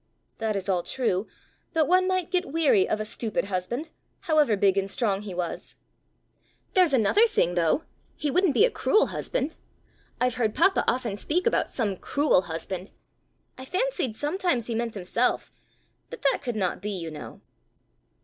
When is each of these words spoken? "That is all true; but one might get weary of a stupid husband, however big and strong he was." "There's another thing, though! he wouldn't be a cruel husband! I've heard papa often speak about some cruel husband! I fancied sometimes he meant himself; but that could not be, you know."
"That 0.39 0.55
is 0.55 0.67
all 0.67 0.81
true; 0.81 1.27
but 1.73 1.87
one 1.87 2.07
might 2.07 2.31
get 2.31 2.51
weary 2.51 2.89
of 2.89 2.99
a 2.99 3.05
stupid 3.05 3.45
husband, 3.49 3.89
however 4.21 4.57
big 4.57 4.75
and 4.75 4.89
strong 4.89 5.21
he 5.21 5.35
was." 5.35 5.75
"There's 6.73 6.91
another 6.91 7.27
thing, 7.27 7.53
though! 7.53 7.83
he 8.15 8.31
wouldn't 8.31 8.55
be 8.55 8.65
a 8.65 8.71
cruel 8.71 9.05
husband! 9.13 9.53
I've 10.19 10.33
heard 10.41 10.55
papa 10.55 10.83
often 10.87 11.17
speak 11.17 11.45
about 11.45 11.69
some 11.69 11.97
cruel 11.97 12.41
husband! 12.41 12.89
I 13.59 13.65
fancied 13.65 14.17
sometimes 14.17 14.65
he 14.65 14.73
meant 14.73 14.95
himself; 14.95 15.53
but 16.09 16.23
that 16.23 16.39
could 16.41 16.55
not 16.55 16.81
be, 16.81 16.89
you 16.97 17.11
know." 17.11 17.41